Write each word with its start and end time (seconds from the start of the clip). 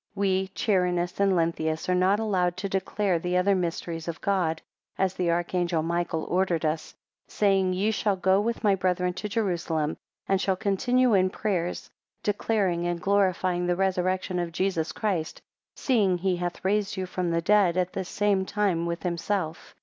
We, 0.15 0.47
Charinus 0.55 1.19
and 1.19 1.35
Lenthius 1.35 1.87
are 1.87 1.93
not 1.93 2.19
allowed 2.19 2.57
to 2.57 2.67
declare 2.67 3.19
the 3.19 3.37
other 3.37 3.53
mysteries 3.53 4.07
of 4.07 4.19
God, 4.19 4.59
as 4.97 5.13
the 5.13 5.29
archangel 5.29 5.83
Michael 5.83 6.23
ordered 6.23 6.65
us, 6.65 6.93
2 7.27 7.31
Saying, 7.35 7.73
ye 7.73 7.91
shall 7.91 8.15
go 8.15 8.41
with 8.41 8.63
my 8.63 8.73
brethren 8.73 9.13
to 9.13 9.29
Jerusalem, 9.29 9.95
and 10.27 10.41
shall 10.41 10.55
continue 10.55 11.13
in 11.13 11.29
prayers, 11.29 11.91
declaring 12.23 12.87
and 12.87 12.99
glorifying 12.99 13.67
the 13.67 13.75
resurrection 13.75 14.39
of 14.39 14.51
Jesus 14.51 14.91
Christ, 14.91 15.39
seeing 15.75 16.17
he 16.17 16.37
hath 16.37 16.65
raised 16.65 16.97
you 16.97 17.05
from 17.05 17.29
the 17.29 17.39
dead 17.43 17.77
at 17.77 17.93
the 17.93 18.03
same 18.03 18.43
time 18.43 18.87
with 18.87 19.03
himself. 19.03 19.75